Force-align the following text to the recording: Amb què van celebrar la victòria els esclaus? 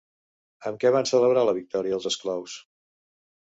Amb 0.69 0.81
què 0.83 0.91
van 0.95 1.09
celebrar 1.09 1.45
la 1.51 1.55
victòria 1.59 1.99
els 2.01 2.11
esclaus? 2.13 2.59